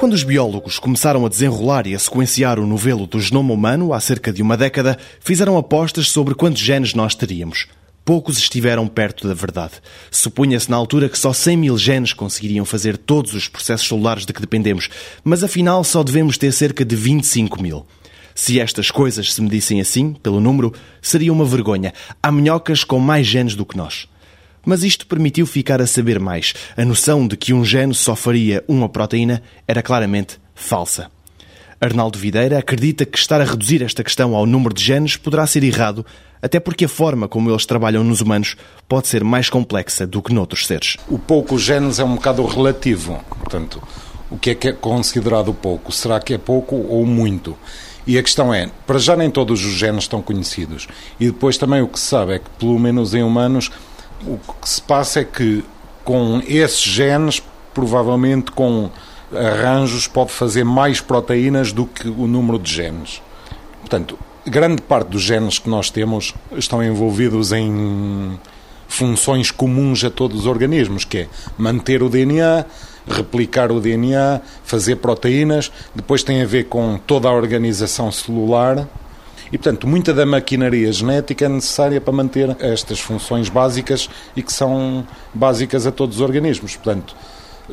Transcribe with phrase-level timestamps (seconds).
[0.00, 4.00] Quando os biólogos começaram a desenrolar e a sequenciar o novelo do genoma humano há
[4.00, 7.66] cerca de uma década, fizeram apostas sobre quantos genes nós teríamos.
[8.02, 9.74] Poucos estiveram perto da verdade.
[10.10, 14.32] Supunha-se na altura que só 100 mil genes conseguiriam fazer todos os processos celulares de
[14.32, 14.88] que dependemos,
[15.22, 17.84] mas afinal só devemos ter cerca de 25 mil.
[18.34, 21.92] Se estas coisas se medissem assim, pelo número, seria uma vergonha.
[22.22, 24.08] Há minhocas com mais genes do que nós.
[24.64, 26.54] Mas isto permitiu ficar a saber mais.
[26.76, 31.10] A noção de que um gene só faria uma proteína era claramente falsa.
[31.80, 35.64] Arnaldo Videira acredita que estar a reduzir esta questão ao número de genes poderá ser
[35.64, 36.04] errado,
[36.42, 38.54] até porque a forma como eles trabalham nos humanos
[38.86, 40.98] pode ser mais complexa do que noutros seres.
[41.08, 43.18] O pouco genes é um bocado relativo.
[43.30, 43.82] Portanto,
[44.30, 45.90] o que é que é considerado pouco?
[45.90, 47.56] Será que é pouco ou muito?
[48.06, 50.86] E a questão é, para já nem todos os genes estão conhecidos.
[51.18, 53.70] E depois também o que se sabe é que, pelo menos em humanos,
[54.26, 55.64] o que se passa é que
[56.04, 58.90] com esses genes, provavelmente com
[59.32, 63.22] arranjos, pode fazer mais proteínas do que o número de genes.
[63.80, 68.38] Portanto, grande parte dos genes que nós temos estão envolvidos em
[68.88, 72.64] funções comuns a todos os organismos, que é manter o DNA,
[73.06, 78.88] replicar o DNA, fazer proteínas, depois tem a ver com toda a organização celular
[79.52, 84.52] e, portanto, muita da maquinaria genética é necessária para manter estas funções básicas e que
[84.52, 86.76] são básicas a todos os organismos.
[86.76, 87.16] Portanto,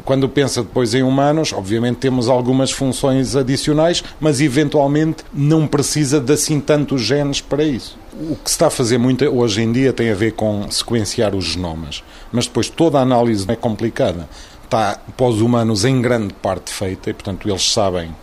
[0.03, 6.33] quando pensa depois em humanos, obviamente temos algumas funções adicionais, mas eventualmente não precisa de
[6.33, 7.97] assim tantos genes para isso.
[8.13, 11.35] O que se está a fazer muito hoje em dia tem a ver com sequenciar
[11.35, 14.27] os genomas, mas depois toda a análise é complicada.
[14.63, 18.13] Está para os humanos em grande parte feita e, portanto, eles sabem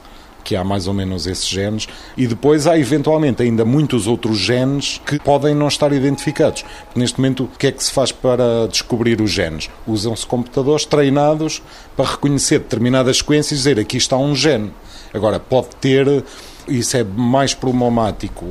[0.44, 5.00] que há mais ou menos esses genes, e depois há eventualmente ainda muitos outros genes
[5.04, 6.64] que podem não estar identificados.
[6.94, 9.70] Neste momento, o que é que se faz para descobrir os genes?
[9.86, 11.62] Usam-se computadores treinados
[11.96, 14.72] para reconhecer determinadas sequências e dizer aqui está um gene.
[15.12, 16.24] Agora, pode ter,
[16.68, 18.44] isso é mais problemático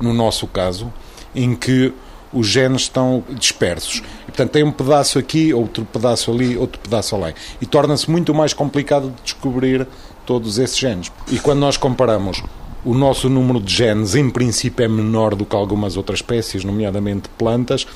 [0.00, 0.92] no nosso caso,
[1.34, 1.92] em que
[2.34, 4.02] os genes estão dispersos.
[4.26, 7.34] Portanto, tem um pedaço aqui, outro pedaço ali, outro pedaço ali.
[7.60, 9.86] E torna-se muito mais complicado de descobrir
[10.24, 11.12] todos esses genes.
[11.30, 12.42] E quando nós comparamos
[12.84, 17.28] o nosso número de genes, em princípio, é menor do que algumas outras espécies, nomeadamente
[17.30, 17.86] plantas,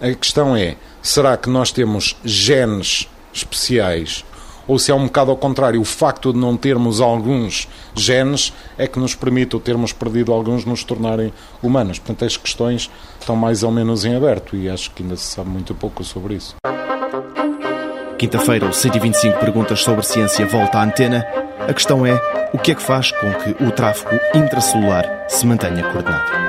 [0.00, 4.24] a questão é: será que nós temos genes especiais?
[4.68, 8.86] Ou se é um bocado ao contrário, o facto de não termos alguns genes é
[8.88, 11.32] que nos permite, ou termos perdido alguns, nos tornarem
[11.62, 12.00] humanos.
[12.00, 15.50] Portanto, as questões estão mais ou menos em aberto e acho que ainda se sabe
[15.50, 16.56] muito pouco sobre isso.
[18.18, 21.26] Quinta-feira, o 125 perguntas sobre ciência volta à antena.
[21.68, 22.18] A questão é
[22.50, 26.45] o que é que faz com que o tráfego intracelular se mantenha coordenado.